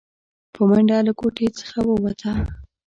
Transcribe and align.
په 0.53 0.61
منډه 0.69 0.97
له 1.07 1.13
کوټې 1.19 1.47
څخه 1.59 1.79
ووته. 1.85 2.31